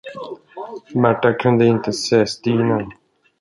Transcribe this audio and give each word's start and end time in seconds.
Märta 1.01 1.29
kunde 1.33 1.65
inte 1.73 1.93
se 1.93 2.25
Stina. 2.27 2.77